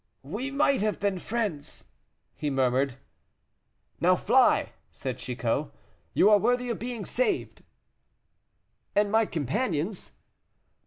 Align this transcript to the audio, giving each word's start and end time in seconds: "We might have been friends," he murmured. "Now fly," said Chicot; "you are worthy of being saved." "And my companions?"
"We 0.23 0.49
might 0.49 0.81
have 0.81 0.99
been 0.99 1.19
friends," 1.19 1.85
he 2.33 2.49
murmured. 2.49 2.95
"Now 3.99 4.15
fly," 4.15 4.71
said 4.91 5.19
Chicot; 5.19 5.71
"you 6.15 6.27
are 6.31 6.39
worthy 6.39 6.69
of 6.71 6.79
being 6.79 7.05
saved." 7.05 7.61
"And 8.95 9.11
my 9.11 9.27
companions?" 9.27 10.13